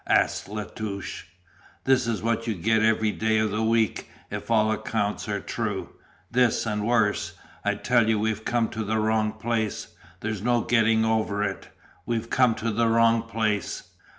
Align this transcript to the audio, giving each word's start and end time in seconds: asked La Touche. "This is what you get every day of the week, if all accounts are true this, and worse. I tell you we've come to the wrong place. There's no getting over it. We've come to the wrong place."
asked 0.09 0.49
La 0.49 0.63
Touche. 0.63 1.25
"This 1.83 2.07
is 2.07 2.23
what 2.23 2.47
you 2.47 2.55
get 2.55 2.81
every 2.81 3.11
day 3.11 3.37
of 3.37 3.51
the 3.51 3.61
week, 3.61 4.09
if 4.31 4.49
all 4.49 4.71
accounts 4.71 5.29
are 5.29 5.39
true 5.39 5.89
this, 6.31 6.65
and 6.65 6.87
worse. 6.87 7.33
I 7.63 7.75
tell 7.75 8.09
you 8.09 8.17
we've 8.17 8.43
come 8.43 8.69
to 8.69 8.83
the 8.83 8.97
wrong 8.97 9.31
place. 9.31 9.89
There's 10.21 10.41
no 10.41 10.61
getting 10.61 11.05
over 11.05 11.43
it. 11.43 11.69
We've 12.07 12.31
come 12.31 12.55
to 12.55 12.71
the 12.71 12.87
wrong 12.87 13.21
place." 13.27 13.91